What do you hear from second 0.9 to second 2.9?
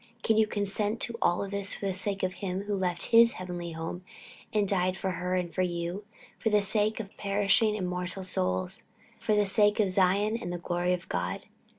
to all this for the sake of Him who